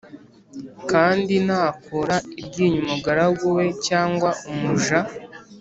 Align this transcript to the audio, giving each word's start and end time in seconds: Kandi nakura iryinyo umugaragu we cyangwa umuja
Kandi 0.91 1.33
nakura 1.47 2.15
iryinyo 2.39 2.79
umugaragu 2.85 3.45
we 3.57 3.65
cyangwa 3.87 4.29
umuja 4.51 4.99